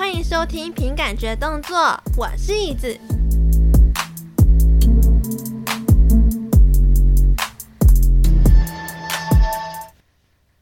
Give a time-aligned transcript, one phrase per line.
[0.00, 1.76] 欢迎收听凭感觉动作，
[2.16, 2.98] 我是椅子。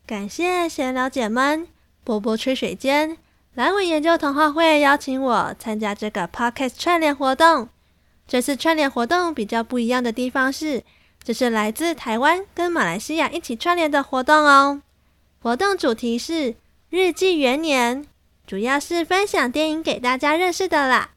[0.04, 1.68] 感谢闲聊姐们，
[2.02, 3.16] 波波吹水间，
[3.54, 7.68] 蓝尾研究童话会邀请我参加这个 Podcast 串联活动。
[8.26, 10.82] 这次串联活动比较不一样的地方是，
[11.22, 14.82] 这是来自台湾跟马来西亚一起串联的活动哦。
[15.40, 16.56] 活动主题是
[16.90, 18.04] 日记元年。
[18.48, 21.10] 主要是分享电影给大家认识的啦。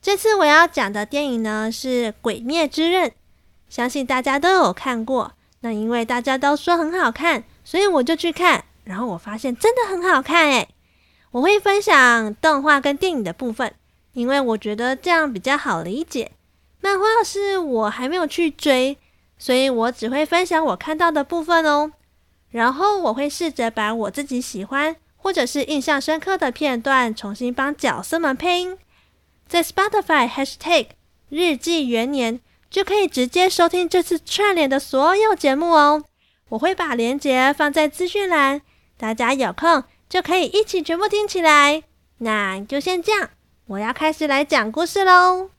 [0.00, 3.10] 这次我要讲的电影呢是《鬼灭之刃》，
[3.68, 5.32] 相信大家都有看过。
[5.60, 10.66] 那因为大家都说很好看，所以我就去看，然后我发现真的很好看诶。
[11.32, 13.74] 我会分享动画跟电影的部分，
[14.14, 16.32] 因为我觉得这样比较好理解。
[16.80, 18.96] 漫画是我还没有去追，
[19.36, 21.92] 所以我只会分享我看到的部分哦。
[22.48, 24.96] 然后我会试着把我自己喜欢。
[25.22, 28.76] 或者是印象深刻的片段，重新帮角色们配音，
[29.46, 30.88] 在 Spotify hashtag
[31.28, 36.02] 日记元年就可以直接收听这次串联的所有节目哦。
[36.48, 38.62] 我会把链接放在资讯栏，
[38.98, 41.84] 大家有空就可以一起全部听起来。
[42.18, 43.30] 那就先这样，
[43.66, 45.50] 我要开始来讲故事喽。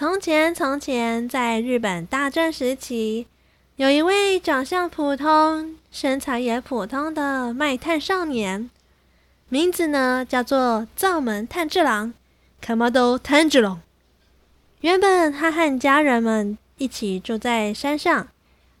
[0.00, 3.26] 从前，从前，在日本大正时期，
[3.76, 8.70] 有一位长相普通、身材也普通的卖炭少年，
[9.50, 12.14] 名字呢叫做灶门炭治郎
[12.64, 13.82] （Kamado 炭治郎。
[14.80, 18.28] 原本他和家人们一起住在山上，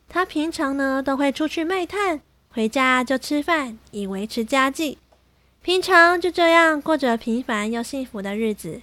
[0.08, 4.96] 他平常呢都会出去卖炭，回家就吃饭，以维持家计。
[5.60, 8.80] 平常就这样过着平凡又幸福的日子。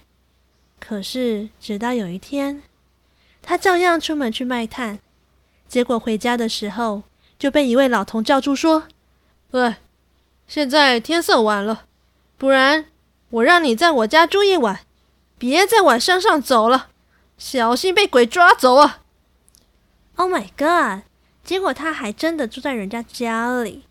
[0.80, 2.62] 可是，直到有一天，
[3.42, 4.98] 他照样出门去卖炭，
[5.68, 7.02] 结果回家的时候
[7.38, 8.84] 就被一位老头叫住，说
[9.52, 9.76] ：“喂，
[10.46, 11.84] 现在天色晚了，
[12.36, 12.86] 不然
[13.30, 14.80] 我让你在我家住一晚，
[15.36, 16.88] 别再往山上走了，
[17.36, 19.02] 小心被鬼抓走啊
[20.16, 21.04] ！”Oh my god！
[21.44, 23.84] 结果他还真的住在人家家里。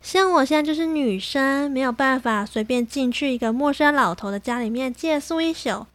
[0.00, 5.86] 像我现在就是女生，没有办法随便进去一个陌生老头的家里面借宿一宿。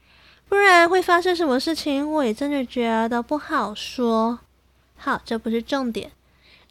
[0.48, 4.40] 不然会发生什么事情，我也真的觉得不好说。
[4.96, 6.12] 好，这不是重点，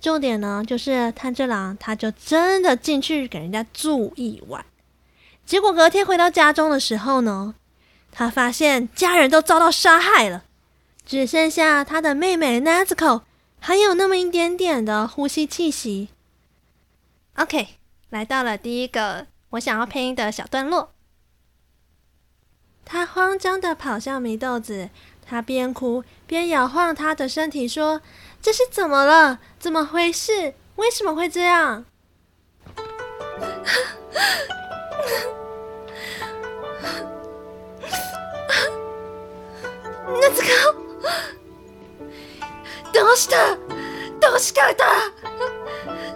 [0.01, 4.65] 重点呢就是炭治郎他就真的进去给人家住一晚，
[5.45, 7.55] 结果隔天回到家中的时候呢，
[8.11, 10.45] 他发现家人都遭到杀害了，
[11.05, 13.23] 只剩下他的妹妹 Nezuko
[13.61, 16.09] 还有那么一点点的呼吸气息。
[17.35, 17.69] OK，
[18.11, 20.94] 来到了第一个我想要配音的小段落。
[22.86, 24.90] 他慌张地跑向祢豆子，
[25.26, 29.40] 他边哭边摇晃他的身体，说：“这是怎么了？
[29.60, 30.56] 怎么回事？
[30.76, 31.86] 为什么会这样？”
[40.22, 40.50] 那这个，
[42.92, 43.56] どうした？
[44.20, 44.66] どうした？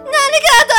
[0.04, 0.74] 哪里搞的？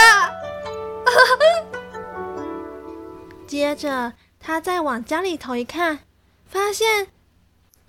[3.48, 4.14] 接着。
[4.51, 6.01] 他再往家里头一看，
[6.45, 7.07] 发现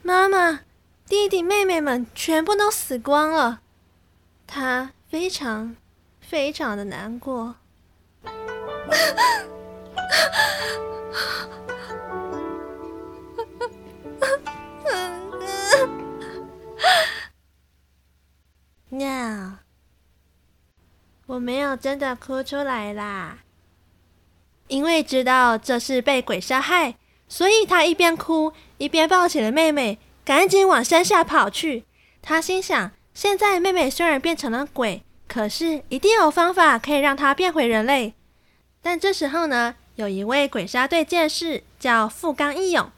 [0.04, 0.60] 妈妈、
[1.08, 3.62] 弟弟、妹妹们全部都死光了。
[4.46, 5.76] 他非常
[6.20, 7.56] 非常的难过。
[18.90, 19.58] No，
[21.26, 23.40] 我没有真的哭出来啦。
[24.72, 26.96] 因为知道这是被鬼杀害，
[27.28, 31.84] 所以他一边哭一边抱起了妹妹，赶紧往山下跑去。
[32.22, 38.14] 他心想：现在妹妹虽然变成了鬼，可是一定有方法可以让她变回人类。
[38.82, 42.90] 但这时候呢，有一位鬼杀队剑士叫富冈义勇，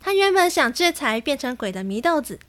[0.00, 2.40] 他原本想制裁变成鬼的祢豆子，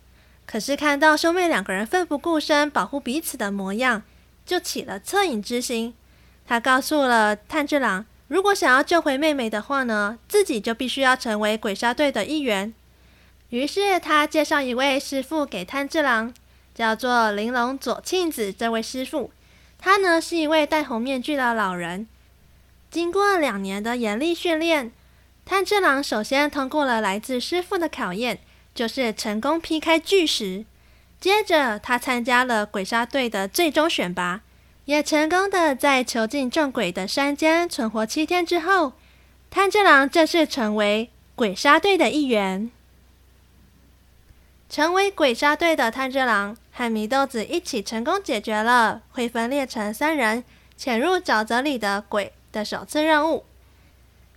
[0.47, 4.01] 可是看到兄妹两个人奋不顾身保护彼此的模样，
[4.43, 5.93] 就起了恻隐之心。
[6.47, 8.07] 他告诉了炭治郎。
[8.31, 12.73] 如果想要救回妹妹的话呢，自己就必须要成为鬼杀队的一员。
[13.49, 16.33] 于是他介绍一位师傅给炭治郎，
[16.73, 18.53] 叫做玲珑佐庆子。
[18.53, 19.31] 这位师傅，
[19.77, 22.07] 他呢是一位戴红面具的老人。
[22.89, 24.93] 经过两年的严厉训练，
[25.43, 28.39] 炭治郎首先通过了来自师傅的考验，
[28.73, 30.63] 就是成功劈开巨石。
[31.19, 34.39] 接着，他参加了鬼杀队的最终选拔，
[34.91, 38.91] 也成功的在囚禁众鬼的山间存活七天之后，
[39.49, 42.69] 炭治郎正式成为鬼杀队的一员。
[44.69, 50.43] 成为鬼杀队的炭治郎和祢豆子一起成功解决了会分裂成三人
[50.75, 53.45] 潜入沼泽里的鬼的首次任务。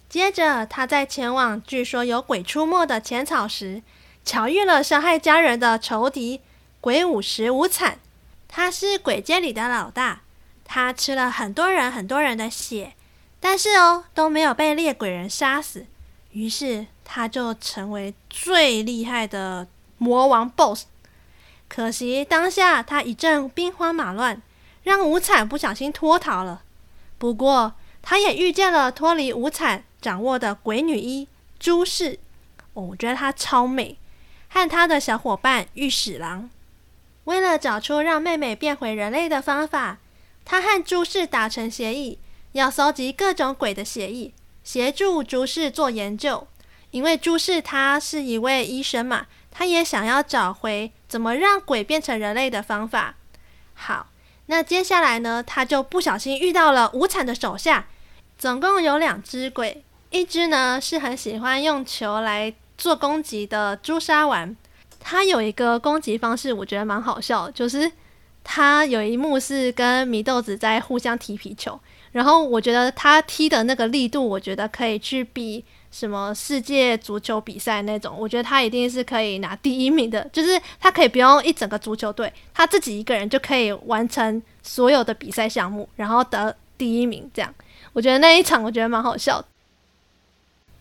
[0.09, 3.83] 接着，他在前往据说有鬼出没的浅草时，
[4.25, 6.43] 巧遇了伤害家人的仇敌
[6.81, 7.99] 鬼舞时无惨。
[8.47, 10.21] 他是鬼界里的老大，
[10.65, 12.95] 他吃了很多人很多人的血，
[13.39, 15.87] 但是哦都没有被猎鬼人杀死。
[16.33, 19.69] 于是他就成为最厉害的
[19.99, 20.87] 魔王 BOSS。
[21.69, 24.43] 可惜当下他一阵兵荒马乱，
[24.83, 26.63] 让无惨不小心脱逃了。
[27.19, 31.29] 不过他也遇见了脱离无惨掌握的鬼女一
[31.59, 32.19] 朱氏，
[32.75, 33.97] 哦，我觉得她超美，
[34.49, 36.51] 和她的小伙伴御史郎，
[37.25, 39.99] 为了找出让妹妹变回人类的方法，
[40.45, 42.19] 他和朱氏达成协议，
[42.53, 44.33] 要搜集各种鬼的血液，
[44.63, 46.47] 协助朱氏做研究。
[46.91, 53.17] 因为朱氏他是一位医生嘛，他也想要找回怎么让鬼变成人类的方法。
[53.75, 54.07] 好，
[54.47, 57.89] 那接下来呢，他就不小心遇到了无惨的手下，
[58.39, 59.83] 总共有两只鬼。
[60.11, 64.57] 一只呢是很喜欢用球来做攻击的朱砂丸，
[65.01, 67.91] 他有一个攻击方式，我觉得蛮好笑，就是
[68.45, 71.81] 它有一幕是跟祢豆子在互相踢皮球，
[72.13, 87.53] 然后我觉得他踢的那个力度，我觉得可以去比什么世界足球比赛那种，我觉得他一定是可以拿第一名的，就是他可以不用一整个足球队，他自己一个人就可以完成所有的比赛项目，然后得第一名这样，
[87.95, 89.47] 我觉得那一场我觉得蛮好笑的。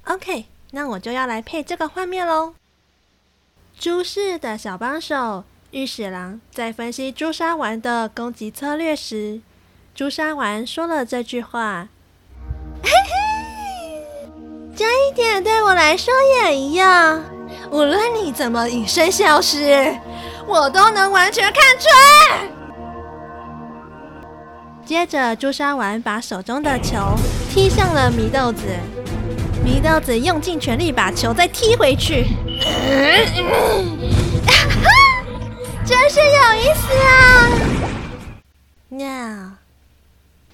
[0.06, 2.56] OK，那我就要来配这个画面喽。
[3.80, 9.42] 朱氏的小帮手御史郎在分析朱砂丸的攻击策略时，
[9.96, 11.88] 朱砂丸说了这句话
[12.84, 14.30] ：“嘿嘿，
[14.76, 17.24] 这一点对我来说也一样。
[17.72, 19.98] 无论你怎么隐身消失，
[20.46, 21.92] 我都能完全看穿。”
[24.86, 27.00] 接着，朱砂丸把手中的球
[27.50, 28.62] 踢向了祢豆子。
[29.66, 32.28] 祢豆子用尽全力把球再踢回去，
[35.86, 36.94] 真是有意思
[39.04, 39.58] 啊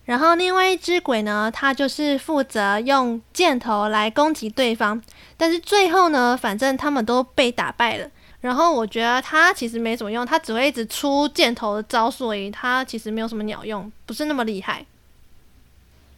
[0.05, 4.99] 然后另外一只鬼呢，他就是负责用箭头来攻击对方，
[5.37, 8.09] 但是最后呢，反正他们都被打败了。
[8.41, 14.85] 然后我觉得他其实没什么用，他只会一直出箭头的招数而已，他其实没有什么鸟用，不是那么厉害。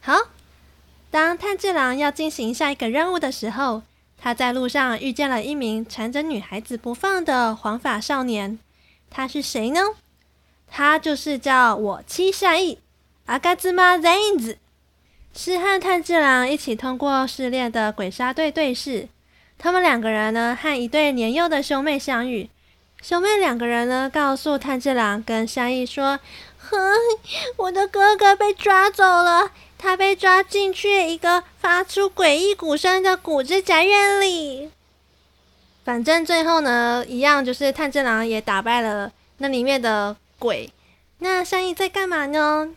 [0.00, 0.14] 好。
[1.10, 3.82] 当炭治郎要进行下一个任务的时候，
[4.16, 8.58] 他在路上遇见了一名缠着女孩子不放的黄发少年。
[9.12, 9.80] 他是谁呢？
[10.66, 12.78] 他就是叫我妻善逸，
[13.26, 14.56] 阿嘎兹玛赞子，
[15.36, 19.08] 是和炭治郎一起通过试炼的鬼杀队队士。
[19.58, 22.48] 他们两个人呢，和一对年幼的兄妹相遇。
[23.02, 26.18] 兄妹两个人呢，告诉炭治郎跟善逸说
[26.58, 26.78] ：“哼，
[27.56, 34.70] 我的哥哥被抓走了。”他被抓进去一个发出诡异鼓声的古之宅院里。
[35.84, 40.70] 反正最后呢，一样就是炭治郎也打败了那里面的鬼。
[41.18, 42.70] 那善逸在干嘛呢？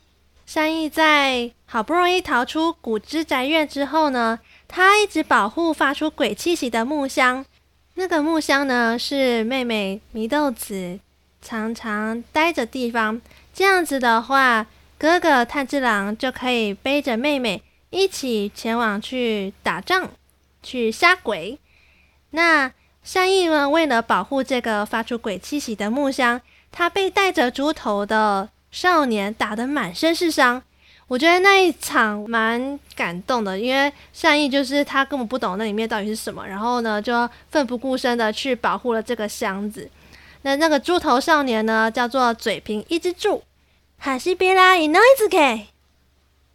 [0.45, 7.45] 善逸在好不容易逃出古之宅院之后呢，他一直保护发出鬼气息的木箱。
[7.95, 10.99] 那个木箱呢，是妹妹祢豆子
[11.41, 13.21] 常常待的地方。
[13.53, 14.67] 这样子的话。
[14.97, 20.09] 哥哥炭治郎就可以背着妹妹一起前往去打仗，
[20.63, 21.59] 去杀鬼。
[22.29, 22.71] 那
[23.05, 23.69] 善逸呢？
[23.69, 30.63] 为了保护这个发出鬼气息的木箱，他被带着猪头的少年打得满身是伤。
[31.07, 39.87] 我觉得那一场蛮感动的，因为善逸就是他根本不懂那里面到底是什么，然后呢就奋不顾身的去保护了这个箱子。
[40.41, 43.43] 那那个猪头少年呢，叫做嘴平一之助。
[43.99, 45.37] 哈西比拉伊诺伊兹克，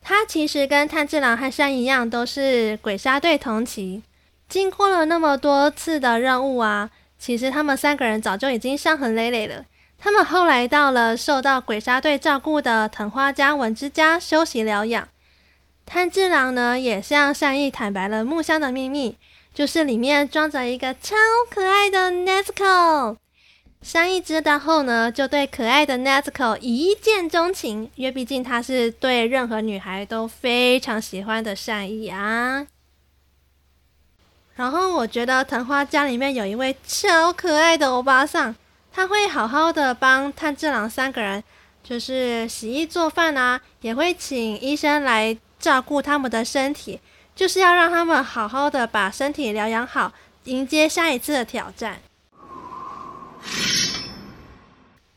[0.02, 4.02] 他其实跟炭治郎和山一样，都是鬼杀队同期。
[4.50, 9.64] 经过了那么多次的任务啊，其实他们三个人早就已经伤痕累累了。
[9.97, 15.07] 他们后来到了受到鬼杀队照顾的藤花家文之家休息疗养。
[15.87, 19.16] 炭治郎呢，也向善逸坦白了木箱的秘密，
[19.54, 21.14] 就是里面装着一个超
[21.49, 23.16] 可爱的 Nezuko。
[23.83, 32.66] 善逸知道后呢，就对可爱的 Nezuko 一见钟情，因为毕竟他是对任何女孩都非常喜欢的善逸啊。
[34.61, 38.55] 然后我觉得藤花家里面有一位超可爱的欧巴桑，
[38.93, 41.43] 他会好好的帮炭治郎三个人，
[41.83, 47.00] 就是洗衣做饭啊，也会请医生来照顾他们的身体，
[47.35, 50.12] 就是要让他们好好的把身体疗养好，
[50.45, 51.99] 迎接下一次的挑战。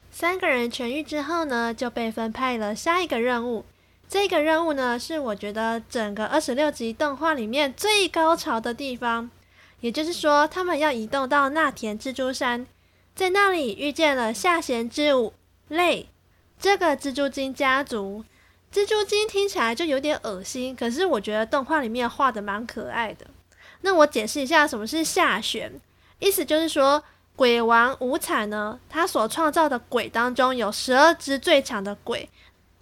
[0.10, 3.66] 三个人痊愈之后呢，就被分配了下一个任务。
[4.14, 9.32] 这个任务呢，是我觉得整个二十六集动画里面最高潮的地方。
[9.80, 12.68] 也就是说，他们要移动到那田蜘蛛山。
[13.16, 15.34] 在那里遇见了下弦之舞
[15.68, 16.10] 类
[16.60, 18.24] 这个蜘蛛精家族。
[18.72, 23.26] 蜘蛛精听起来就有点恶心，可是我觉得动画里面画的蛮可爱的。
[23.82, 25.82] 那我解释一下什么是下弦，
[26.20, 27.04] 意思就是说
[27.36, 32.30] 鬼王无惨呢，他所创造的鬼当中有十二只最强的鬼，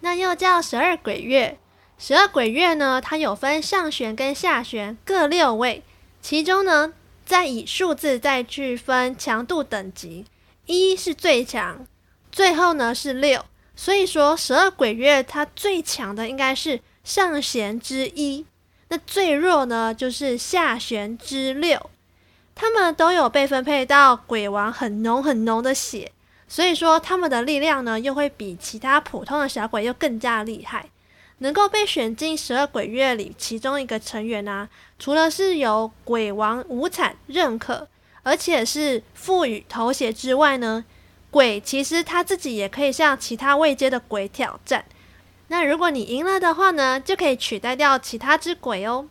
[0.02, 1.58] 那又叫十二鬼月。
[1.98, 5.82] 十二鬼月呢，它有分上弦跟下弦各六位，
[6.20, 6.92] 其中呢。
[7.24, 10.26] 再以数字再去分强度等级，
[10.66, 11.86] 一是最强，
[12.32, 13.42] 最后呢是六。
[13.76, 18.44] 所以说十二鬼月它最强的应该是上弦之一，
[18.88, 21.90] 那最弱呢就是下弦之六。
[22.56, 26.10] 他们都有被分配到鬼王很浓很浓的血，
[26.52, 30.84] 所以说他们的力量呢又会比其他普通的小鬼又更加厉害。
[31.38, 34.68] 能够被选进十二鬼月里其中一个成员啊，
[34.98, 37.88] 除了是由鬼王无惨认可，
[38.22, 40.84] 而且是赋予头衔之外呢，
[41.30, 44.84] 鬼其实他自己也可以向其他位阶的鬼挑战。
[45.48, 49.08] 那如果你赢了的话呢，就可以取代掉其他只鬼哦。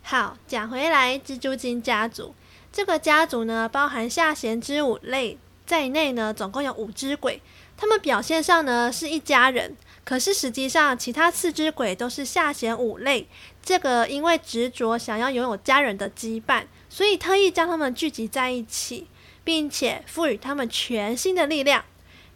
[0.00, 2.34] 好，讲回来，蜘蛛精家族
[2.72, 5.36] 这个家族呢，包含下弦之舞类
[5.72, 7.40] 在内呢，总共有五只鬼，
[7.78, 9.74] 他们表现上呢是一家人。
[10.04, 13.26] 可是实际上，其他四只鬼都是下弦五类。
[13.64, 19.06] 这个因为执着想要拥有家人的羁绊，所以特意将他们聚集在一起，
[19.44, 21.82] 并且赋予他们全新的力量，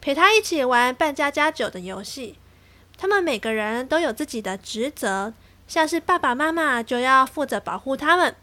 [0.01, 2.39] 陪他一起玩扮家家酒的游戏。
[2.97, 5.31] 他们每个人都有自己的职责，
[5.67, 8.35] 像是爸爸妈妈就要负责保护他们，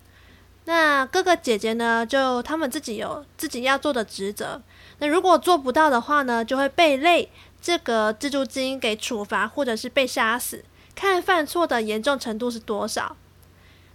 [0.66, 4.62] 那哥哥姐姐呢，就他们自己有自己要做的职责。
[4.98, 7.30] 那如果做不到的话呢，就会被累。
[7.60, 10.62] 这个蜘蛛精给处罚，或者是被杀死，
[10.94, 13.16] 看犯错的严重程度是多少。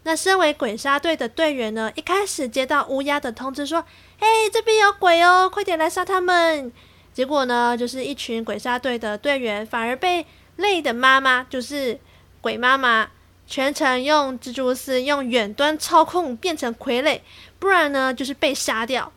[0.02, 3.86] 那身为鬼杀队的队员呢，一开始接到乌鸦的通知说
[4.18, 6.72] ：“嘿，这边有鬼哦，快点来杀他们！”
[7.14, 10.26] 结果呢，就是一群鬼杀队的队员反而被
[10.56, 12.00] 累的妈妈，就是
[12.42, 13.10] 鬼妈妈，
[13.46, 17.20] 全程用蜘蛛丝用远端操控变成傀儡，
[17.60, 19.12] 不然呢就是被杀掉。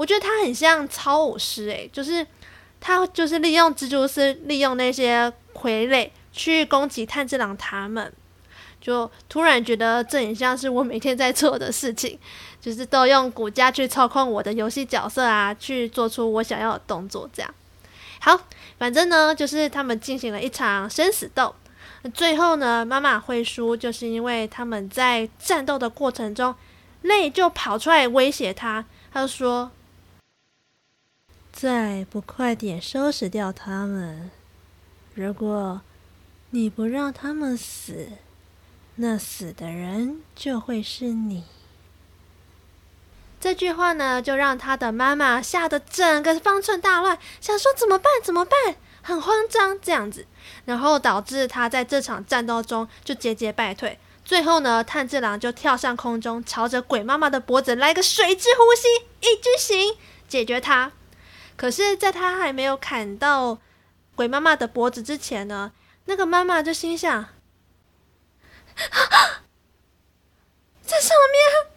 [0.00, 2.26] 我觉得他很像操偶师诶，就是。
[2.82, 8.10] 他就是利用蜘蛛丝，利用那些傀儡去攻击炭治郎他们，
[8.80, 12.18] 就突然觉得这很像是我每天在做的事情，
[12.58, 17.28] 就是都用骨架去操控我的游戏角色啊，去做出我想要的动作。
[17.34, 17.54] 这样
[18.18, 18.40] 好，
[18.78, 21.54] 反正呢，就是他们进行了一场生死斗，
[22.14, 26.54] 最后呢，妈妈会输，就是因为他们在战斗的过程中，
[27.02, 29.70] 泪就跑出来威胁他，他就说。
[31.60, 34.30] 再不快点收拾掉他们，
[35.12, 35.82] 如果
[36.48, 38.12] 你不让他们死，
[38.94, 41.44] 那死的人就会是你。
[43.38, 48.10] 这句话呢，就让他的妈妈吓得整个方寸大乱，想说怎么办？
[48.24, 48.76] 怎么办？
[49.02, 50.26] 很慌张这样子，
[50.64, 53.98] 然后导致他在这场战斗中就节节败退。
[54.24, 58.88] 最后呢，炭治郎就跳上空中，朝着鬼妈妈的脖子来个水之呼吸，
[59.28, 60.92] 一之行解决他。
[61.60, 63.58] 可是，在他还没有砍到
[64.14, 65.72] 鬼妈妈的脖子之前呢，
[66.06, 67.12] 那个妈妈就心想：“，
[70.80, 71.68] 在上面，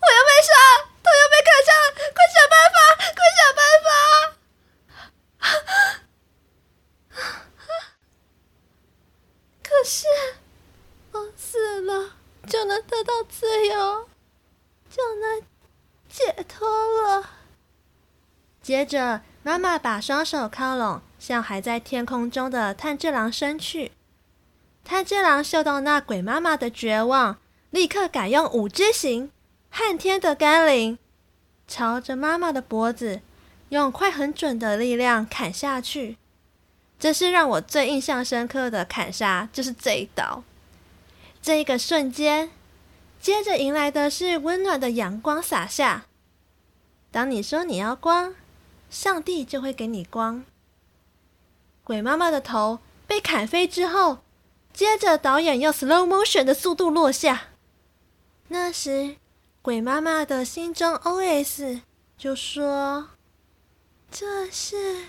[0.00, 0.54] 我要被杀，
[1.02, 1.74] 头要被砍下，
[2.14, 2.78] 快想办法，
[3.18, 3.90] 快想办法！”
[9.68, 10.06] 可是，
[11.10, 12.14] 我死了
[12.46, 14.08] 就能得到自由，
[14.88, 15.49] 就能。
[16.10, 17.30] 解脱了。
[18.60, 23.92] 接着，妈妈把双手靠拢，向还在天空中的炭治郎伸去。
[24.84, 27.38] 炭治郎嗅到那鬼妈妈的绝望，
[27.70, 29.30] 立刻改用五之型
[29.70, 30.98] 撼天的甘霖，
[31.68, 33.20] 朝着妈妈的脖子
[33.68, 36.16] 用快很准的力量砍下去。
[36.98, 40.42] 这是让我最印象深刻的砍杀，就是这一刀。
[41.40, 42.50] 这一个瞬间。
[43.20, 46.06] 接着迎来的是温暖的阳光洒下。
[47.10, 48.34] 当你说你要光，
[48.88, 50.44] 上帝就会给你光。
[51.84, 54.18] 鬼妈妈的头被砍飞之后，
[54.72, 57.48] 接着导演用 slow motion 的速度落下。
[58.48, 59.16] 那时，
[59.60, 61.82] 鬼妈妈的心中 OS
[62.16, 63.10] 就说
[64.10, 65.04] ：“这是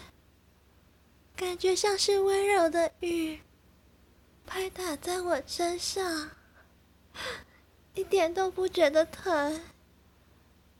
[1.36, 3.40] 感觉像是温柔的雨，
[4.46, 6.32] 拍打在我身上，
[7.94, 9.62] 一点都不觉得疼，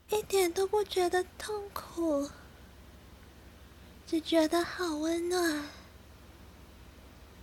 [0.08, 2.30] 一点都不觉得痛苦，
[4.06, 5.64] 只觉得好温暖。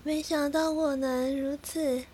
[0.03, 2.05] 没想到我能如此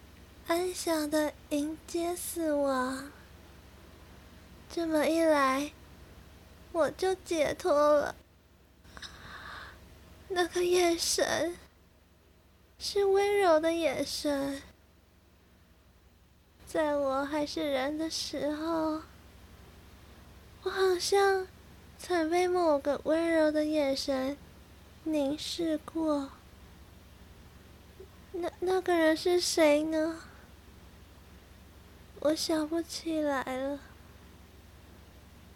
[0.47, 3.11] 安详的迎接死亡。”
[4.69, 5.71] 这么一来，
[6.73, 8.15] 我就解脱了。
[10.27, 11.55] 那个眼神
[12.77, 14.61] 是温柔的眼神，
[16.75, 19.01] 在我还是人的时候，
[20.63, 21.47] 我好像
[21.97, 24.35] 曾被某个温柔的眼神
[25.05, 26.31] 凝视过。
[28.33, 30.19] 那那个人是谁呢？
[32.19, 33.79] 我想不起来了。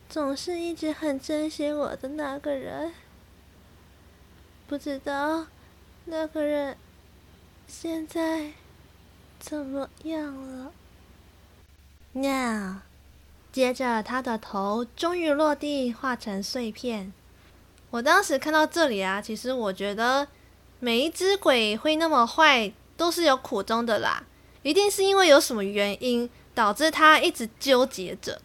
[0.08, 2.94] 总是一直很珍惜我的那个人，
[4.66, 5.48] 不知道
[6.06, 6.78] 那个人
[7.68, 8.54] 现在
[9.38, 10.72] 怎么样了
[12.14, 12.82] 那
[13.52, 17.12] 接着他的头终于落地，化成碎片。
[17.92, 20.28] 我当时看到这里啊，其实我觉得
[20.80, 24.24] 每一只鬼会那么坏，都是有苦衷的啦，
[24.62, 28.42] 一定是因为有什么原因导致他一直纠结着。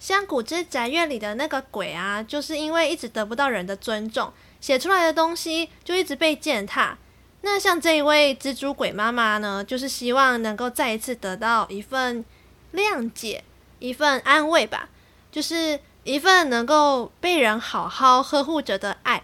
[0.00, 6.98] 像古之宅院里的那个鬼啊，就是因为一直得不到人的尊重，写出来的东西就一直被践踏。
[7.42, 12.24] 那像这一位蜘蛛鬼妈妈呢，就是希望能够再一次得到一份
[12.74, 13.42] 谅解，
[13.78, 14.88] 一份安慰吧，
[15.32, 19.22] 就是一份能够被人好好呵护着的爱。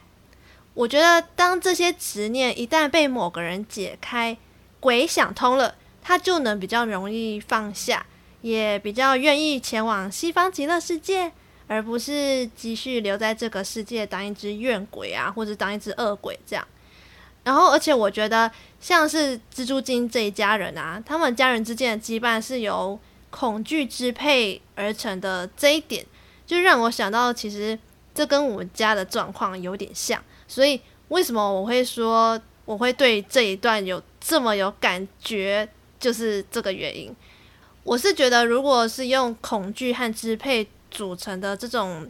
[0.74, 4.36] 我觉得，当这些执念一旦被某个人解开，
[4.78, 8.06] 鬼想通了，他就能比较容易放下。
[8.42, 11.30] 也比较愿意前往西方极乐世界，
[11.66, 16.66] 而不是继续留在这个世界当一只怨鬼啊，或者当一只恶鬼这样。
[17.44, 22.98] 然后，而且我觉得像是蜘蛛精这一家人啊，他们家人之间的羁绊是由
[23.30, 26.04] 恐惧支配而成的，这一点
[26.46, 27.78] 就让我想到，其实
[28.14, 30.22] 这跟我们家的状况有点像。
[30.46, 37.14] 所以，为什么我会说我会对这一段有这么有感觉，就是这个原因。
[37.84, 42.06] 我是觉得，如果是用恐惧和支配组成的这种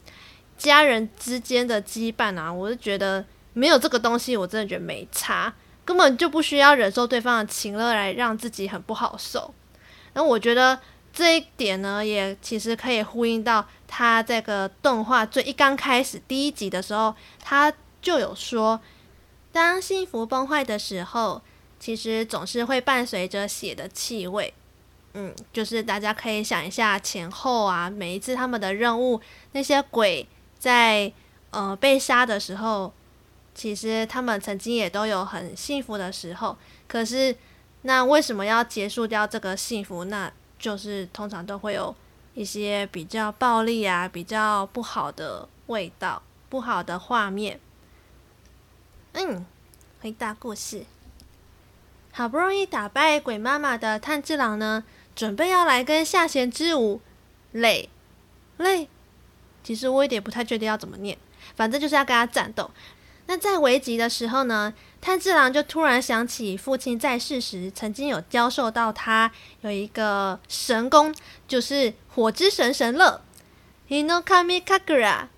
[0.59, 5.53] 家人之间的羁绊啊，我是觉得没有这个东西，我真的觉得没差，
[5.85, 9.55] 根本就不需要忍受对方的情勒来让自己很不好受。
[10.13, 10.79] 然后我觉得
[11.13, 18.81] 这一点呢，也其实可以呼应到他这个动画最一刚开始第一集的时候，他就有说，
[19.53, 21.43] 当幸福崩坏的时候，
[21.79, 24.55] 其实总是会伴随着血的气味。
[25.15, 29.21] 嗯，就是大家可以想一下前后啊，每一次他们的任务，
[29.53, 30.25] 那些鬼
[30.57, 31.13] 在
[31.51, 32.93] 呃被杀的时候，
[33.53, 36.57] 其实他们曾经也都有很幸福的时候。
[36.87, 37.37] 可是，
[37.83, 40.05] 那为什么要结束掉这个幸福？
[40.05, 41.93] 那就是通常都会有
[42.35, 47.59] 一些比较暴力啊、比较不好的味道、不好的画面。
[49.15, 49.45] 嗯，
[50.01, 50.85] 回答故事，
[52.13, 54.85] 好不容易打败鬼妈妈的炭治郎呢，
[55.17, 57.01] 准备要来跟下弦之舞，
[57.53, 57.89] 累
[58.59, 58.89] 累，
[59.65, 61.19] 其实我有点不太确定要怎么念，
[61.57, 62.71] 反正就是要跟他战斗。
[63.31, 71.15] 那在危急的时候呢，炭治郎就突然想起父亲在世时曾经有教授到他有一个神功，
[71.47, 73.21] 就是火之神神乐
[73.89, 75.29] ，Hinokami Kakura。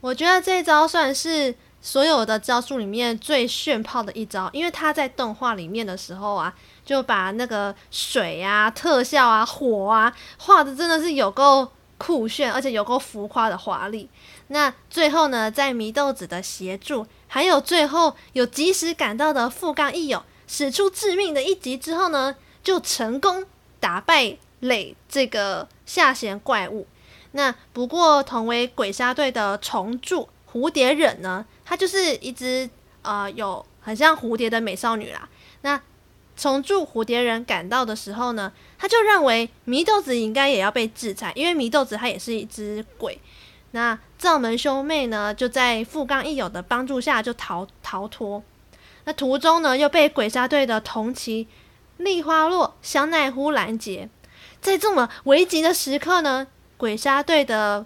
[0.00, 6.54] 我觉得这一招算是所有的招数里面最炫炮的一招，因为他在动画里面的时候啊。
[6.84, 14.10] 就把那个水啊、特效啊、火啊画的真的是有够酷炫，而且有够浮夸的华丽。
[14.52, 23.46] 那最后呢，在祢豆子的协助，还有最后有及时赶到的富冈义勇使出致命的一击之后呢，就成功
[23.80, 26.86] 打败磊这个下弦怪物。
[27.32, 32.68] 那不过同为鬼杀队的虫柱蝴蝶忍呢，她就是一只
[33.00, 35.26] 呃有很像蝴蝶的美少女啦。
[35.62, 35.80] 那
[36.36, 43.18] 虫柱蝴蝶忍赶到的时候呢，他就认为祢豆子应该也要被制裁，因为祢豆子她也是一只鬼。
[43.70, 48.40] 那灶门兄妹呢，就在富冈义勇的帮助下就逃逃脱。
[49.02, 51.48] 那途中呢，又被鬼杀队的同期
[51.96, 54.08] 丽花落香奈乎拦截。
[54.60, 57.84] 在这么危急的时刻呢，鬼杀队的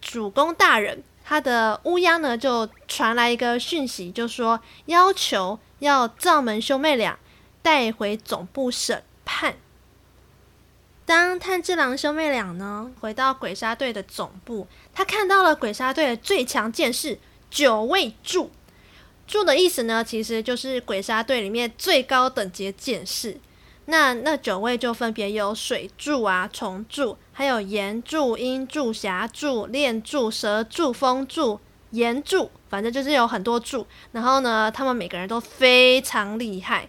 [0.00, 7.18] 主公大人，他的乌鸦呢，就传来一个讯息，就说要求要灶门兄妹俩。
[7.60, 9.56] 带回总部审判。
[11.06, 18.50] 当炭治郎兄妹俩呢回到鬼杀队的总部，他看到了鬼杀队的最强剑士九位柱。
[19.24, 23.38] 柱的意思呢，其实就是鬼杀队里面最高等级剑士。
[23.86, 33.86] 那那九位就分别有水柱啊、虫柱，还有炎柱、鹰柱、霞柱、炼柱、蛇柱、风柱、炎柱，反正就是有很多柱。
[34.10, 36.88] 然后呢，他们每个人都非常厉害。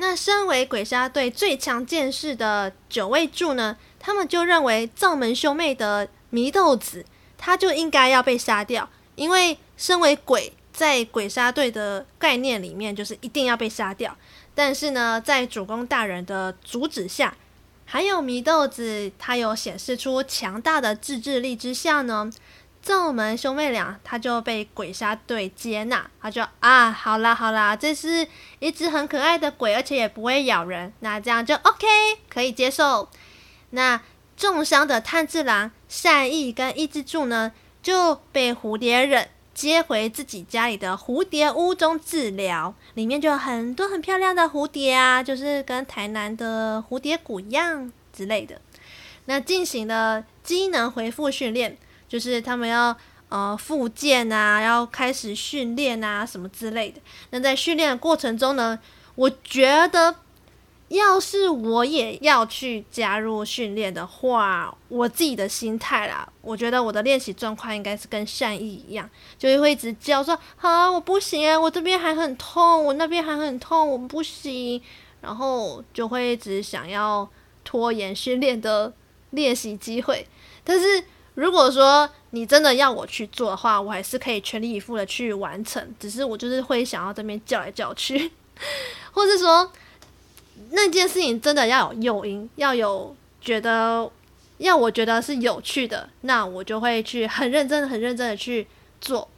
[0.00, 7.04] 那身为鬼杀队最强剑士的九位柱呢，他们就认为灶门兄妹的祢豆子，
[7.36, 14.16] 他就应该要被杀掉，因为身为鬼，在鬼杀队的概念里面，就是一定要被杀掉。
[14.54, 17.36] 但是呢，在主公大人的阻止下，
[17.84, 22.30] 还有祢豆子他有显示出强大的自制力之下呢。
[22.88, 28.26] 灶门兄妹俩，他就被鬼杀队接纳，他就啊，好啦好啦，这是
[28.60, 31.86] 一只很可爱的鬼，而且也不会咬人，那这样就 OK，
[32.30, 33.06] 可以接受。
[33.70, 34.00] 那
[34.38, 48.58] 重伤的炭治郎、善逸跟伊之助呢，就被蝴蝶忍接回自己家里的蝴蝶屋中治疗，里面就有很多很漂亮的蝴蝶啊，就是跟台南的蝴蝶谷一样之类的。
[49.26, 51.76] 那进行了机能恢复训练。
[52.08, 52.96] 就是他们要
[53.28, 57.00] 呃复健啊，要开始训练啊什么之类的。
[57.30, 58.78] 那在训练的过程中呢，
[59.14, 60.14] 我觉得
[60.88, 69.06] 要是我也要去加入训练的话，我自己的心态啦，我觉得我的练习状况应该是跟善意一样，
[69.38, 74.80] 就会一直叫说：“好，我不行啊，我这边还很痛，我那边还很痛，我不行。”
[75.20, 77.28] 然后就会一直想要
[77.64, 78.90] 拖延训练的
[79.32, 80.26] 练习机会，
[80.64, 81.04] 但是。
[81.38, 85.94] 如果说你真的要我去做的话，我还是可以全力以赴的去完成。
[85.96, 88.32] 只是我就是会想要这边叫来叫去，
[89.12, 89.70] 或是说
[90.70, 94.10] 那件事情真的要有诱因，要有觉得
[94.56, 98.66] 要我觉得是有趣的，那我就会去很认真、很认真的去
[99.00, 99.28] 做。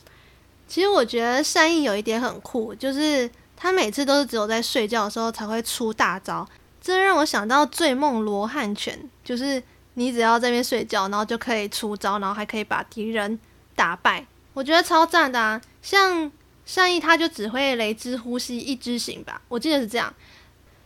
[0.67, 6.49] 其实我觉得善意有一点很酷，就是他每次都是只有在睡觉的时候才会出大招，
[6.81, 9.63] 这让我想到醉梦罗汉拳，就是。
[10.01, 13.39] 你只要在那边睡觉，然后就可以出招，然后还可以把敌人
[13.77, 15.61] 打败，我觉得超赞的啊！
[15.83, 16.33] 像
[16.65, 20.11] 善逸他就只会雷之呼吸一之型吧，我记得是这样，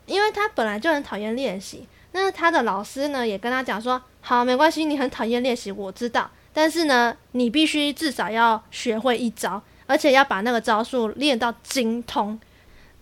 [0.06, 1.86] 因为他本来就很讨厌练习。
[2.10, 12.36] 那他的老师呢也跟他讲说，好，没关系，你很讨厌练习，我知道，但是呢，你必须至少要学会一招，而且要把那个招数练到精通。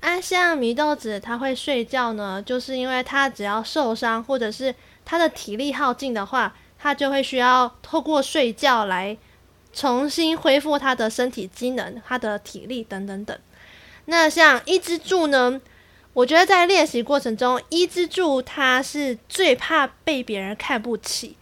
[0.01, 4.75] 啊，像祢豆子他会睡觉呢，就是因为他只要受伤或者是。
[5.05, 9.17] 他的体力耗尽的话，他就会需要透过睡觉来
[9.73, 13.38] 重新恢复他的身体机能、他的体力等等等。
[14.07, 15.61] 那像伊之助呢？
[16.15, 21.38] 我觉得在练习过程中，伊之助他是最怕被别人看不起，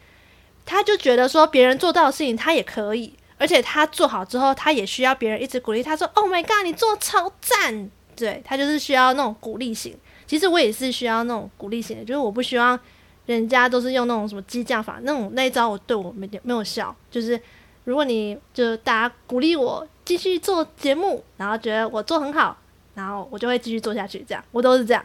[0.64, 9.98] 他就觉得说别人做到的事情他也可以，而且他做好之后，他也需要别人一直鼓励他说：“Oh my god，你做超赞！”对，他就是需要那种鼓励型。
[10.26, 12.78] 其实我也是需要那种鼓励型的，就是我不希望。
[13.26, 16.94] 人家都是用那种什么激将法，那种那一招我对我没没有效。
[17.10, 17.40] 就是
[17.84, 22.56] 如果你就大家鼓励我继续做节目，然后觉得我做很好，
[22.94, 24.24] 然后我就会继续做下去。
[24.26, 25.04] 这样我都是这样。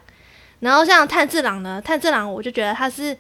[0.60, 3.16] 然后像炭治郎呢， 炭治郎我就觉得他是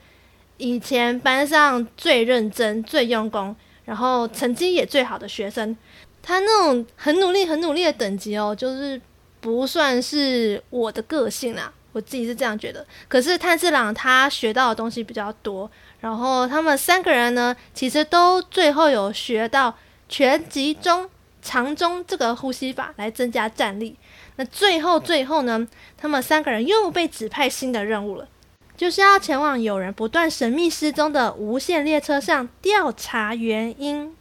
[0.58, 5.76] 以前班上最认真、最用功，然后成绩也最好的学生。
[6.24, 9.00] 他那种很努力、很努力的等级哦，就是
[9.42, 11.72] 不算是我的个性啦。
[11.96, 19.74] 我自己是这样觉得，可是炭治郎他学到的东西比较多，然后他们三个人呢，其实都最后有学到
[20.10, 21.10] 全集中
[21.42, 23.96] 长中这个呼吸法来增加战力。
[24.36, 25.66] 那最后最后呢，
[25.98, 28.28] 他们三个人又被指派新的任务了，
[28.76, 34.14] 就是要前往有人不断神秘失踪的无限列车上调查原因。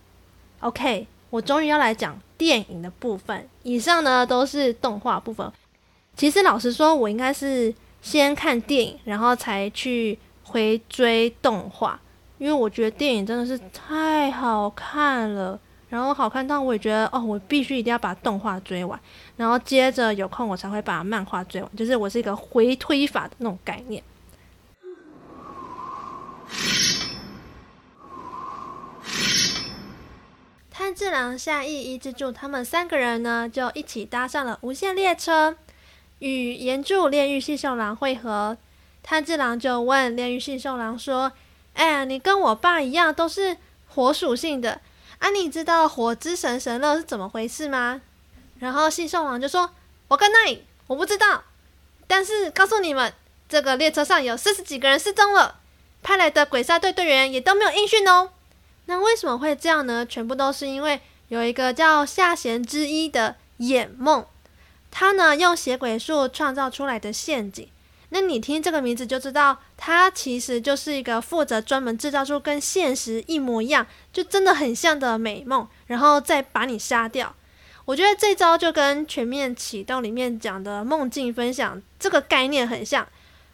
[0.60, 5.50] OK，我终于要来讲电影的部分，以上呢都是动画部分。
[6.16, 12.00] 其实老实说，我应该是先看电影，然后才去回追动画，
[12.38, 18.98] 因为我觉得电影真的是太好看了，然后好看到我也觉得哦，我必须一定要把动画追完，
[19.36, 24.02] 然后接着有空我才会把漫画追完，就是我是一个回推法的那种概念。
[30.70, 35.56] 炭治郎、夏意、伊之助他们三个人呢，就一起搭上了无限列车。
[36.24, 38.56] 与炎柱炼狱信受郎会合，
[39.02, 41.30] 炭治郎就问炼狱信受郎说
[41.74, 43.58] ：“哎呀，你跟我爸一样都是
[43.88, 44.80] 火属性的
[45.18, 45.28] 啊？
[45.28, 48.00] 你知道火之神神乐是怎么回事吗？”
[48.58, 49.68] 然后信受郎就说
[50.08, 51.44] ：“我跟那里我不知道，
[52.06, 53.12] 但是告诉你们，
[53.46, 55.56] 这个列车上有四十几个人失踪了，
[56.02, 58.30] 派来的鬼杀队队员也都没有音讯哦。
[58.86, 60.06] 那为什么会这样呢？
[60.06, 64.24] 全部都是因为有一个叫下弦之一的眼梦，
[64.96, 67.68] 他呢用邪鬼术创造出来的陷阱。
[68.10, 77.34] 那你听这个名字就知道，他其实就是一个负责专门制造出跟现实一模一样，就真的很像的美梦，然后再把你杀掉。
[77.86, 83.04] 我觉得这招就跟全面启动里面讲的梦境分享这个概念很像，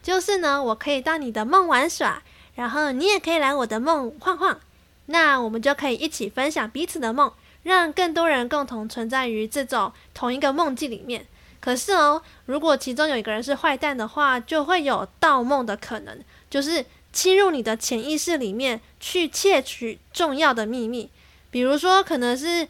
[0.03, 2.23] 就是呢，我可以到你的梦玩耍，
[2.55, 4.61] 然后你也可以来我的梦晃晃，
[5.07, 11.25] 那我们就可以一起分享彼此的梦，让更多人共同存在于这种同一个梦境里面。
[11.61, 16.19] 可是哦，如果其中有一个人是坏蛋的话，就会有盗梦的可能，
[16.49, 21.11] 就是侵入你的潜意识里面去窃取重要的秘密，
[21.51, 22.67] 比如说可能是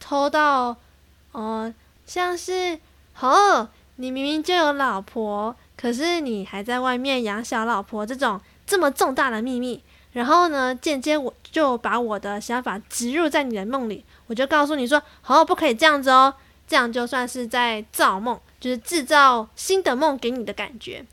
[0.00, 0.68] 偷到，
[1.32, 1.74] 哦、呃，
[2.06, 2.78] 像是
[3.20, 16.32] 哦，你明明就有老婆，可是你还在外面养小老婆这种这么重大的秘密，然后呢，间接我就把我的想法植入在你的梦里，我就告诉你说，哦，不可以这样子哦。
[16.72, 21.04] 这样就算是在造梦，就是制造新的梦给你的感觉。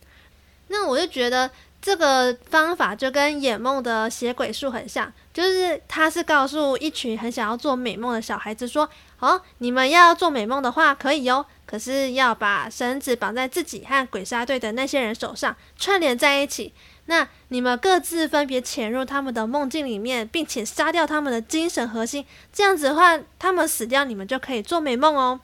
[0.70, 16.74] 那我就觉得这个方法就跟演梦的邪鬼术很像，就是他是告诉一群很想要做美梦的小孩子说：“哦，你们要做美梦的话可以哦，可是要把绳子绑在自己和鬼杀队的那些人手上，串联在一起。
[17.10, 22.24] 那你们各自分别潜入他们的梦境里面，并且杀掉他们的精神核心。
[22.54, 25.40] 这样子的话，他们死掉，你们就可以做美梦哦。”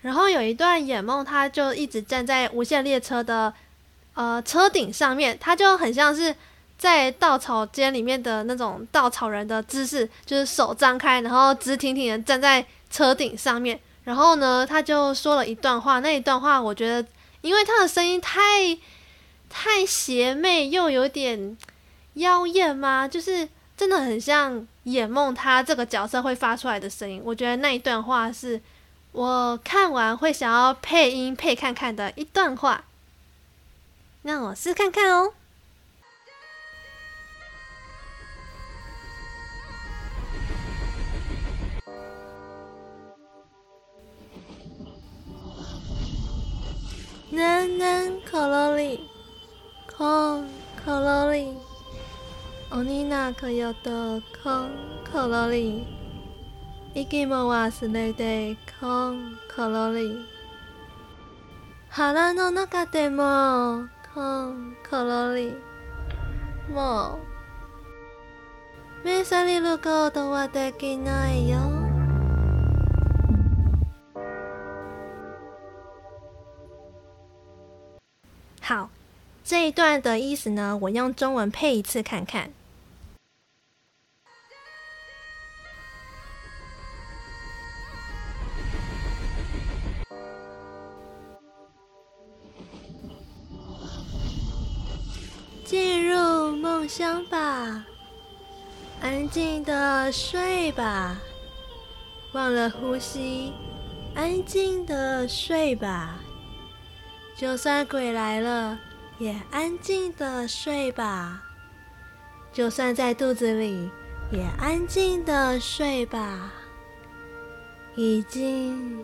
[0.00, 3.52] 然后有一段演梦，他就一直站在无限列车的
[4.14, 6.34] 呃车顶上面，他就很像是
[6.78, 13.78] 在稻草间里面的那种稻草人的姿势，就是手张开，然后直挺挺的站在车顶上面。
[14.04, 17.06] 然后呢，他就说了一段话，那一段话我觉得，
[17.42, 18.78] 因为他的声音太
[19.48, 21.56] 太邪魅又有点
[22.14, 27.20] 妖艳吗，就是真的很像魇梦他这个角色会发出来的声音。
[27.24, 28.60] 我觉得那一段话是。
[29.12, 32.84] 我看完会想要配音配看看的一段话，
[34.20, 35.32] 让我试看看哦。
[47.30, 49.08] 南南可罗里，
[49.96, 50.46] 空
[50.84, 51.54] 可罗里，
[52.68, 54.68] 欧尼娜可有的空
[55.02, 55.86] 可罗里。
[56.92, 60.24] 一给莫瓦斯内的空可罗里，
[61.88, 65.54] 哈拉诺那卡德莫空可罗里，
[66.70, 67.18] 莫，
[69.02, 71.56] 没啥哩路过都我得给奈哟。
[78.62, 78.90] 好，
[79.48, 82.50] 这一段的意思呢，我用中文配一次看看。
[95.64, 97.86] 进入梦乡吧，
[99.00, 101.20] 安静的睡吧，
[102.32, 103.52] 忘了呼吸，
[104.12, 106.18] 安静的睡吧。
[107.36, 108.78] 就算鬼来了，
[109.18, 111.42] 也安静的睡吧。
[112.52, 113.90] 就算在肚子里，
[114.30, 116.52] 也安静的睡吧。
[117.94, 119.00] 已经，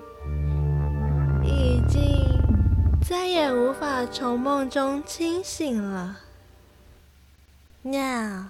[1.42, 2.02] 已经，
[3.06, 6.20] 再也无法从梦中清醒了。
[7.82, 8.48] Now，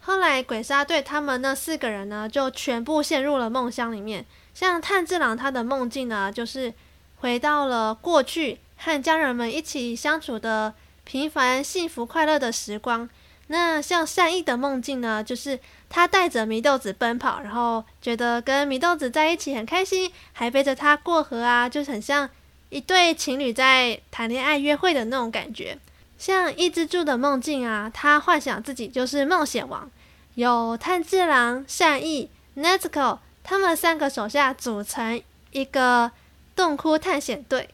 [0.00, 4.24] 后来鬼杀队他们那四个人呢，就全部陷入了梦乡里面。
[4.54, 6.72] 像炭治郎他的梦境呢，就是
[7.16, 13.08] 回到了过去和家人们一起相处的平凡、幸福、快乐的时光。
[13.48, 22.30] 那像善意的梦境呢，就是他带着祢豆子奔跑，然后觉得跟祢豆子在一起很开心，还背着他过河啊，就很像
[22.68, 25.76] 一对情侣在谈恋爱、约会的那种感觉。
[26.16, 29.90] 像一之助的梦境啊，他幻想自己就是冒险王，
[30.36, 36.12] 有炭治郎、善意、Nezuko 他们三个手下组成一个
[36.54, 37.68] 洞窟探险队，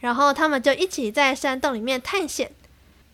[0.00, 2.50] 然后他们就一起在山洞里面探险。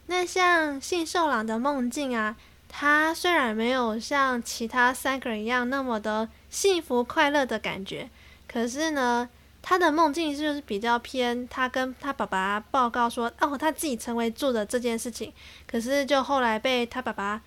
[0.07, 2.37] 那像信寿郎的梦境啊，
[2.69, 8.09] 他虽然没有像其他三个人一样那么的幸福快乐的感觉，
[8.49, 9.29] 可是呢。
[9.69, 15.33] 他的梦境就是比较偏，他跟他爸爸报告说，哦，他自己成为柱的这件事情，
[15.67, 17.43] 可是就后来被他爸爸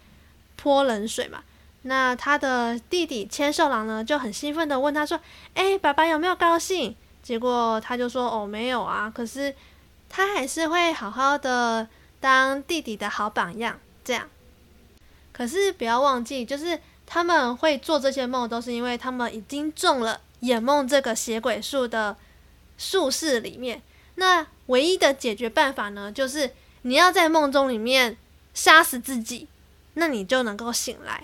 [0.57, 1.41] 泼冷水嘛。
[1.83, 5.17] 那他的弟弟千寿郎呢，就很兴奋地问他说
[5.55, 9.53] ：“哎，爸爸有没有高兴？”结果他就说：“哦，没有啊。”可是
[10.09, 11.87] 他还是会好好的
[12.19, 14.27] 当弟弟的好榜样，这样。
[15.31, 22.15] 可是不要忘记，就是他们会做这些梦，都是因为他们已经中了魇梦这个邪鬼术的
[22.77, 23.81] 术式里面。
[24.15, 26.51] 那唯一的解决办法呢，就是
[26.81, 28.17] 你要在梦中里面
[28.53, 29.47] 杀死自己，
[29.93, 31.23] 那你就能够醒来。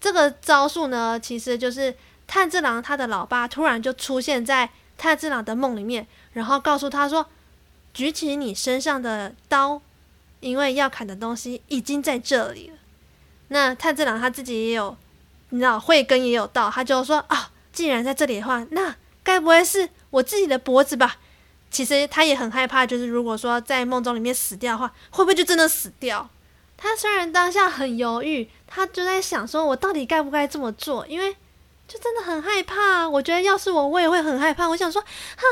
[0.00, 7.26] 这个招数呢，其实就是炭治郎他的老爸突然就出现在炭治郎的梦里面，然后告诉他说
[7.94, 9.80] ：“举起你身上的刀。”
[10.40, 12.76] 因为要砍的东西已经在这里了，
[13.48, 14.96] 那炭治郎他自己也有，
[15.50, 21.18] 你知道慧根也有道，他就说啊，既然在这里的话，那该不会是我自己的脖子吧？
[21.70, 26.30] 其实他也很害怕，就是如果说在梦中里面死掉的话，会不会就真的死掉？
[26.78, 31.06] 他虽然当下很犹豫，他就在想说，我到底该不该这么做？
[31.06, 31.36] 因为
[31.90, 33.08] 就真的很害怕。
[33.08, 34.68] 我觉得要是我，我也会很害怕。
[34.68, 35.44] 我想说啊，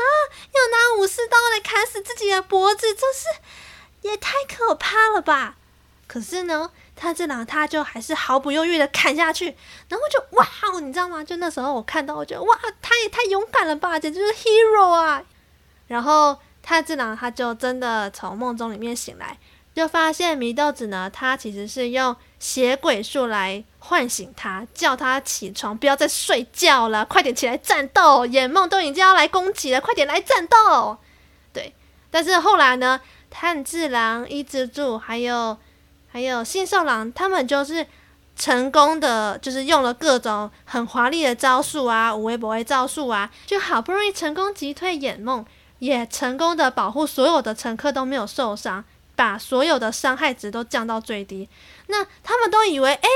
[0.53, 3.41] 要拿武士刀来砍死自己的脖子，这是。
[4.01, 5.57] 也太可怕了吧！
[6.07, 9.57] 可是呢，炭治郎他就还是毫不犹豫的砍下去，
[9.89, 10.47] 然后就哇，
[10.79, 11.21] 你知道吗？
[11.21, 15.21] 就那时候我看到，我觉得哇，他也太勇敢了吧，简直就是 hero 啊！
[15.87, 19.37] 然后炭治郎他就真的从梦中里面醒来，
[19.79, 28.25] 就发现祢豆子呢，他其实是用邪鬼术来唤醒他，叫他起床，不要再睡觉了，快点起来战斗！
[28.25, 30.97] 眼梦都已经要来攻击了，快点来战斗！
[31.53, 31.73] 对，
[32.11, 32.99] 但是后来呢？
[33.31, 35.55] 炭治郎、伊之助，还有
[36.07, 37.85] 还有信受郎，他们就是
[38.35, 45.45] 成功的，就是用了各种很华丽的招数啊，无微不微招数啊，就好不容易成功击退眼梦，
[45.77, 48.83] 也成功的保护所有的乘客都没有受伤，
[49.19, 51.49] 把所有的伤害值都降到最低。
[51.87, 53.09] 那他们都以为，哎，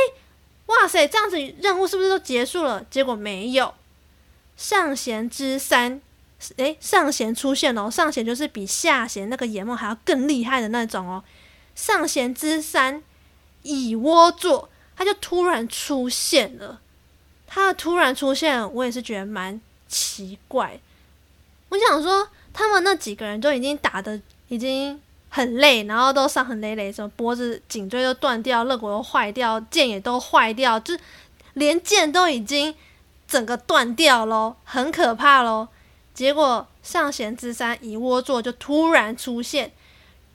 [0.66, 2.86] 哇塞，这样子任务是不是都结束了？
[2.89, 3.74] 结果没有，
[4.58, 6.02] 上弦之三。
[6.58, 11.24] 诶，上弦出现了哦，上弦就是比下弦那个魇梦还要更厉害的那种哦。
[11.74, 13.02] 上弦之三，
[13.62, 16.82] 蚁窝座，他就突然出现了。
[17.48, 20.78] 他的突然出现，我也是觉得蛮奇怪。
[21.70, 25.02] 我想说，他们那几个人都已经打得已经
[25.36, 30.96] 很累，然后都伤痕累累，什么脖子、颈椎都断掉，肋骨都坏掉，剑也都坏掉，就
[31.56, 32.76] 连剑都已经
[33.28, 35.69] 整个断掉喽，很可怕喽。
[36.13, 39.72] 结果上弦之三蚁窝座就突然出现，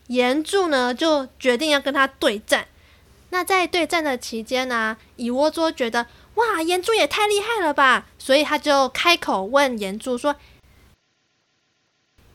[0.09, 2.67] 炎柱呢就决定要跟他对战。
[3.31, 10.35] 那在对战的期间呢、啊，蚁窝座觉得哇，炎柱也太厉害了吧，所以他就开口问炎柱说：“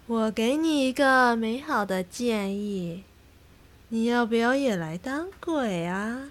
[0.06, 3.06] 我给你一个美好的建议，
[3.88, 6.30] 你要不要也来当鬼啊？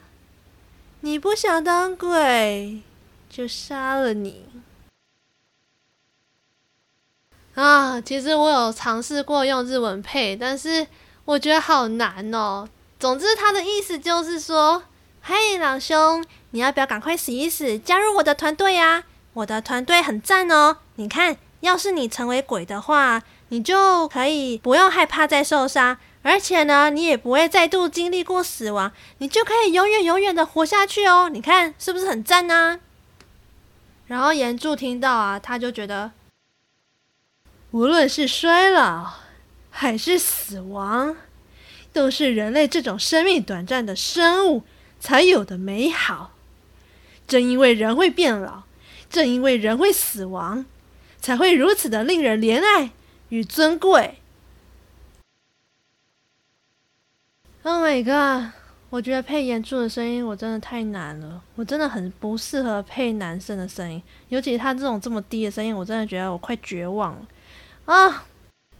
[1.00, 2.82] 你不想当鬼，
[3.30, 4.44] 就杀了你。”
[7.56, 10.86] 啊，其实我有尝试过用日文配，但是
[11.24, 12.68] 我觉得好难哦。
[13.00, 14.82] 总之，他的意思就是说
[15.22, 19.04] ：“嘿，老兄，你要不要赶快死一死，加入我的团队呀？
[19.32, 20.76] 我的团队很赞哦。
[20.96, 31.28] 你看，要是你成为鬼的话，你就可以不用害怕再受伤，而且呢，你也不会再度经历过死亡，你就可以永远永远的活下去哦。
[31.28, 32.80] 你看是不是很赞呢？”
[34.08, 36.12] 然后炎柱听到啊，他就觉得。
[37.70, 39.14] 无论是衰老
[39.70, 41.16] 还是死亡，
[41.92, 44.64] 都是人类这种生命短暂的生物
[45.00, 46.32] 才有的美好。
[47.26, 48.64] 正因为人会变老，
[49.08, 50.66] 正因为人会死亡，
[51.22, 52.90] 才会如此的令人怜爱
[53.28, 54.18] 与尊贵。
[57.62, 58.52] Oh my god！
[58.90, 67.26] 我觉得配严肃的声音我真的太难了，我真的很不适合配男生的声音，尤其他这种这么低的声音，我真的觉得我快绝望了。
[67.84, 68.26] 啊、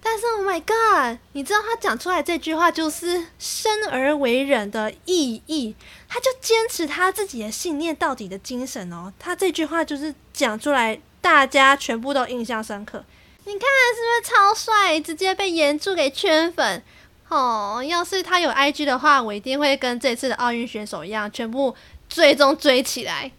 [0.03, 1.19] 但是，Oh my God！
[1.33, 5.75] 你知道他讲出来这句话就是生而为人的意义，
[6.09, 9.13] 他就坚持他自己的信念到底的精神哦。
[9.19, 13.03] 他这句话就是讲出来，大家全部都印象深刻。
[13.45, 15.01] 你看是不是超帅？
[15.01, 16.83] 直接被炎柱给圈粉
[17.29, 17.83] 哦！
[17.83, 21.75] 要是他有 IG 的话，我一定会跟这次的奥运选手一样，全部
[22.09, 23.33] 追踪追起来。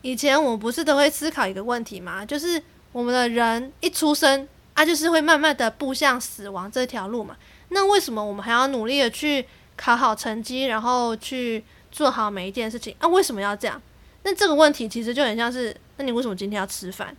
[0.00, 2.24] 以前我们不是都会思考一个问题吗？
[2.24, 4.48] 就是我们的人一出生。
[4.74, 7.36] 啊，就是会慢慢的步向死亡这条路嘛。
[7.68, 12.92] 那为什么我们还要努力的去考好成绩，然后去做好每一件事情？
[12.98, 13.80] 啊，为什么要这样？
[14.24, 17.16] 那这个问题其实就很像是，那你为什么今天要吃饭？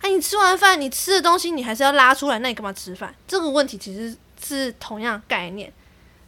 [0.00, 3.14] 啊，你吃完饭，你吃的东西你还是要拉出来，那你干嘛吃饭？
[3.26, 5.72] 这个问题其实是同样概念。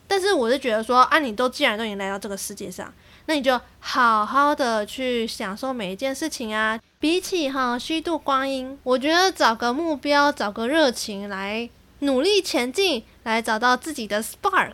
[0.07, 2.93] 但是我是觉得说，啊，你都既然都已经来到这个世界上。
[3.27, 6.81] 那你就好好的去享受每一件事情啊！
[6.99, 11.69] 比起哈虚度光阴，我觉得找个目标，找个热情来
[11.99, 14.73] 努力前进，来找到自己的 spark，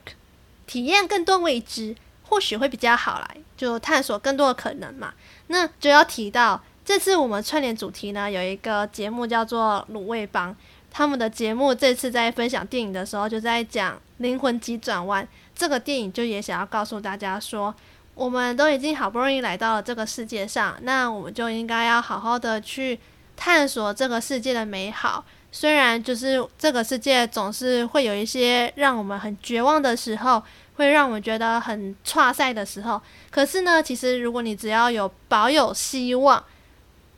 [0.68, 3.38] 体验更多未知，或许会比较好来。
[3.56, 5.14] 就探索更多的可能嘛。
[5.48, 10.54] 那就要提到这次我们串联主题呢，有一个节目叫做卤味帮，
[10.90, 15.24] 他们的节目这次在分享电影的时候，就在讲《灵魂急转弯》
[15.54, 17.74] 这个电影，就也想要告诉大家说，
[18.14, 23.00] 我们都已经好不容易来到了这个世界上，那我们就应该要好好的去
[23.34, 25.24] 探索这个世界的美好。
[25.50, 30.42] 虽然就是这个世界总是会有一些让我们很绝望的时候，
[30.74, 36.44] 会让我们觉得很挫赛的时候，可是呢，其实如果你只要有保有希望，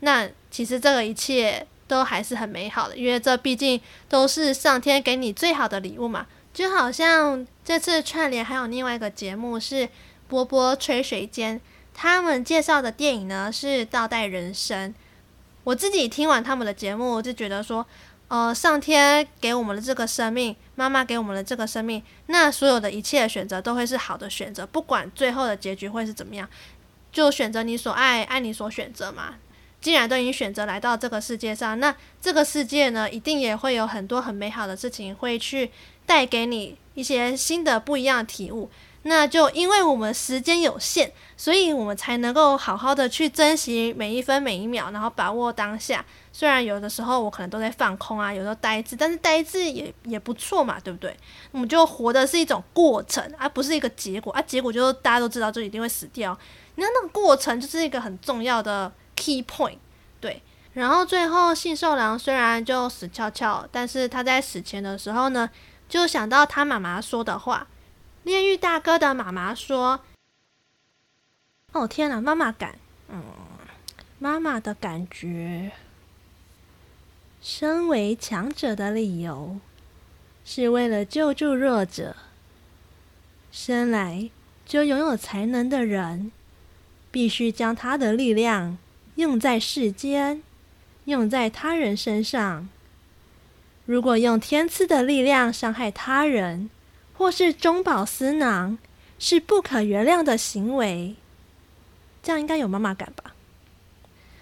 [0.06, 6.28] 那其实这个一切都还是很美好的，因为这毕竟都是上天给你最好的礼物嘛。
[6.54, 9.88] 就好像这次串联还有另外一个节目是
[10.28, 11.60] 波波吹水间，
[11.92, 14.90] 他们介绍的电影呢是《倒带人生》。
[15.64, 17.84] 我自己听完他们的节目，就觉得说。
[18.28, 26.48] 呃，上天给我们的这个生命，妈妈给我们的这个生命，那所有的一切选择都会是好的选择，不管最后的结局会是怎么样，
[27.12, 29.36] 就选择你所爱，爱你所选择嘛。
[29.80, 35.70] 既然都已经选择来到这个世界上，那这个世界呢，一定也会有很多很美好的事情会去
[36.04, 38.70] 带给你一些新的不一样的体悟。
[39.08, 46.04] 那就因为我们时间有限，所以我们才能够好好的去珍惜每一分每一秒，然后把握当下。
[46.32, 51.16] 虽然有的时候我可能都在放空啊，有时候呆滞，但是呆滞也也不错嘛，对不对？
[51.52, 54.42] 我们就活的是一种过程，而不是一个结果啊。
[54.42, 56.36] 结果就大家都知道，就一定会死掉。
[56.74, 59.78] 那那个过程就是一个很重要的 key point，
[60.20, 60.42] 对。
[60.74, 65.48] 然后最后信受郎虽然就死翘翘，但是他在死前的时候呢，
[65.88, 67.66] 就想到他妈妈说的话。
[68.24, 70.00] 炼狱大哥的妈妈说
[71.72, 73.22] ：“哦天哪，妈妈感，嗯，
[74.18, 75.72] 妈妈的感觉，
[77.40, 79.60] 身为强者的理由，
[80.44, 82.16] 是为了救助弱者。
[83.52, 84.28] 生来
[84.66, 86.32] 就拥有才能的人，
[87.10, 88.76] 必须将他的力量
[89.16, 90.42] 用在世间，
[91.04, 92.68] 用在他人身上。
[93.84, 96.70] 如果用天赐的力量伤害他人，”
[97.18, 98.76] 或是中饱私囊，
[99.18, 101.14] 是不可原谅的行为。
[102.22, 103.32] 这样应该有妈妈感吧？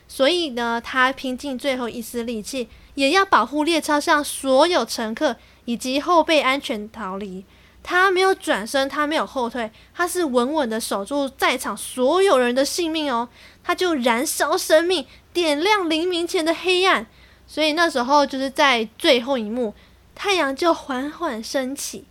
[0.09, 7.45] 所以呢，他拼尽最后一丝力气，也要保护列车上所有乘客以及后备安全逃离。
[7.85, 13.29] 他没有转身，他没有后退，他是稳稳的守住在场所有人的性命哦。
[13.63, 17.07] 他就燃烧生命，点亮黎明前的黑暗。
[17.47, 19.75] 所以那时候就是在最后一幕，
[20.15, 22.07] 太阳就缓缓升起。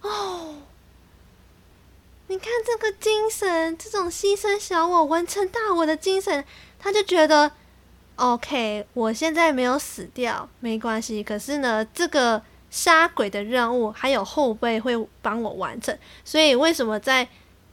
[0.00, 0.54] 哦，
[2.28, 6.44] 你看这个精神，这种牺牲小我完成大我的精神，
[6.78, 7.50] 他就觉得
[8.16, 11.22] ，OK，我现在没有死掉，没关系。
[11.22, 12.40] 可是呢，这个
[12.70, 15.96] 杀鬼的任务还有后辈会帮我完成。
[16.24, 17.28] 所以为什么在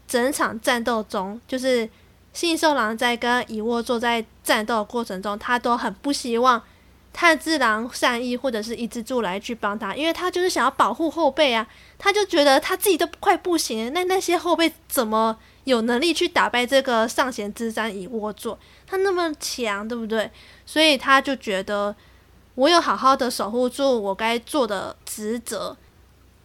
[0.07, 1.89] 整场战斗中，就是
[2.33, 6.61] 信受郎在跟猗窝座在战斗的过程中，他都很不希望。
[7.13, 11.67] 炭治郎善意或者是伊之助来去帮他，因为他就是想要保护后辈啊，
[11.97, 18.59] 他就觉得他自己都快不行了，那那些后辈怎么有能力去打败这个上弦之山猗窝座？
[18.85, 20.29] 他那么强，对不对？
[20.63, 21.95] 所以他就觉得
[22.57, 25.77] 我有好好的守护住我该做的职责，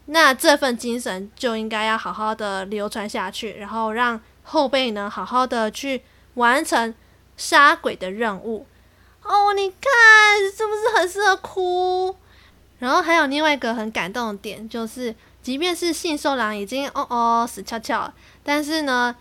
[0.04, 6.02] 那这份精神就应该要好好的流传下去，然后让后辈呢好好的去
[6.34, 6.94] 完成
[7.38, 8.66] 杀鬼的任务。
[9.22, 9.80] 哦，你看
[10.54, 12.14] 是不是很适合哭？
[12.78, 19.16] 然后还有另外一个很感动的点，就是即便是信受郎已经哦哦死翘翘了，但是呢，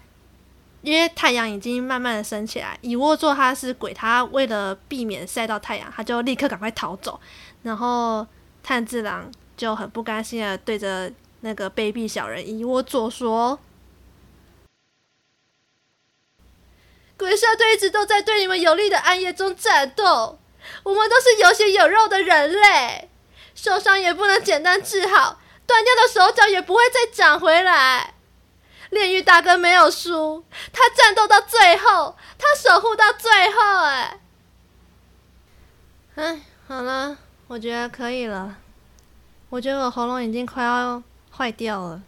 [0.81, 7.19] 因为太阳已经慢慢的升起来，猗窝座他是鬼，他为了避免晒到太阳，他就立刻赶快逃走。
[7.61, 8.25] 然后
[8.63, 11.11] 炭治郎就很不甘心的对着
[11.41, 13.59] 那个卑鄙小人猗窝座说。
[17.15, 20.39] 鬼社队一直都在对你们有利的暗夜中战斗，
[20.81, 23.07] 我们都是有血有肉的人类，
[23.53, 28.15] 受伤也不能简单治好，断掉的手脚也不会再长回来。
[28.91, 34.19] 炼狱大哥没有输，他战斗到最后，他守护到最后，哎，
[36.15, 37.17] 哎，好了，
[37.47, 38.57] 我觉得可以了，
[39.49, 41.01] 我觉得我喉咙已经快要
[41.35, 42.01] 坏掉了。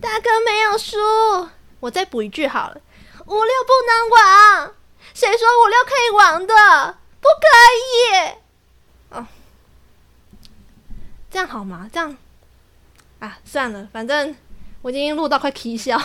[0.00, 0.96] 大哥没有输，
[1.80, 2.80] 我再补一句好了。
[3.26, 4.74] 五六不能亡，
[5.12, 6.98] 谁说五六可以亡的？
[7.20, 7.46] 不可
[7.82, 9.18] 以。
[9.18, 9.26] 哦，
[11.28, 11.90] 这样好吗？
[11.92, 12.16] 这样
[13.18, 14.36] 啊，算了，反正
[14.86, 16.00] 我已经录到快起笑，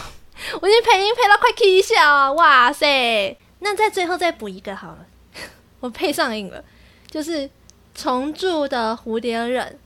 [0.59, 3.37] 我已经配音配到快起笑，哇塞！
[3.59, 5.05] 那在最后再补一个好了，
[5.79, 6.63] 我配上瘾了，
[7.05, 7.47] 就是
[7.93, 9.77] 虫柱的蝴蝶忍，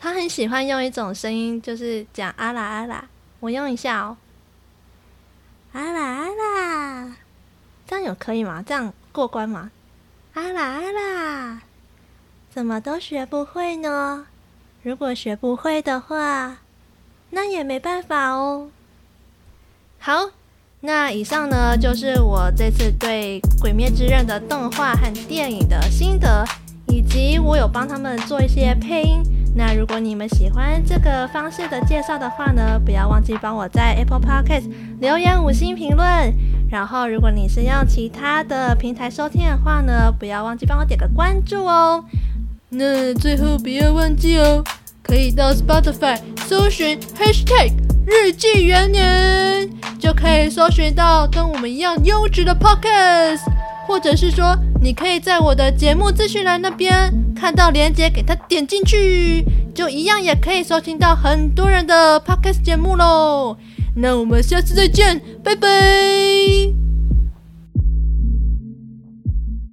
[0.00, 3.06] 他很喜欢用一种声音，就是讲阿啦阿啦，
[3.40, 4.16] 我用一下哦。
[5.72, 7.16] 阿啦阿啦，
[7.86, 8.64] 这样有可以吗？
[8.66, 9.70] 这样过关吗？
[10.32, 11.62] 阿啦阿啦，
[12.48, 14.26] 怎么都学不会呢？
[14.82, 16.56] 如果学不会的话，
[17.30, 18.68] 那也没办法哦。
[19.98, 20.30] 好，
[20.80, 26.44] 那以上呢，就是我这次对《鬼灭之刃》的动画和电影的心得，
[26.86, 29.22] 以及我有帮他们做一些配音。
[29.56, 34.70] 那如果你们喜欢这个方式的介绍的话呢，不要忘记帮我在 Apple Podcast
[35.00, 36.32] 留言五星评论。
[36.70, 42.04] 然后，如果你是用其他的平台收听的话呢，不要忘记帮我点个关注哦。
[42.68, 44.62] 那最后不要忘记哦，
[45.08, 47.72] 可以到 Spotify 搜寻 Hashtag
[48.06, 53.40] 日记元年，就可以搜寻到跟我们一样优质的 Podcast，
[53.88, 54.56] 或者是说。
[54.80, 59.44] 你可以在我的节目资讯栏那边看到链接，给它点进去，
[59.74, 63.56] 就一样也可以收听到很多人的 podcast 节目喽。
[63.96, 66.87] 那我们下次再见，拜拜。